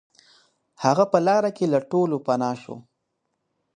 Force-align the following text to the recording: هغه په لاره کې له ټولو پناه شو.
هغه 0.83 1.03
په 1.11 1.19
لاره 1.27 1.51
کې 1.57 1.65
له 1.73 1.79
ټولو 1.91 2.15
پناه 2.25 2.55
شو. 2.61 2.75